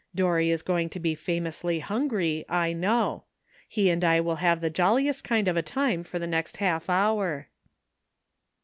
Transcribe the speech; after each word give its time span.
Dorry 0.15 0.49
is 0.49 0.63
going 0.63 0.89
to 0.89 0.99
be 0.99 1.13
famously 1.13 1.77
hungry, 1.77 2.43
I 2.49 2.73
know. 2.73 3.25
He 3.67 3.91
and 3.91 4.03
I 4.03 4.19
will 4.19 4.37
have 4.37 4.59
the 4.59 4.71
jolli 4.71 5.07
est 5.07 5.23
kind 5.23 5.47
of 5.47 5.55
a 5.55 5.61
time 5.61 6.03
for 6.03 6.17
the 6.17 6.25
next 6.25 6.57
half 6.57 6.89
hour." 6.89 7.49